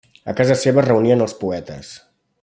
[0.31, 1.91] A casa seva es reunien els poetes.